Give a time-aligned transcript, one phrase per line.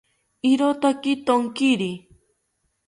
[0.51, 1.91] Irokaki thonkiri